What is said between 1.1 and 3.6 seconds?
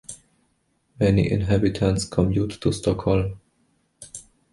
inhabitants commute to Stockholm.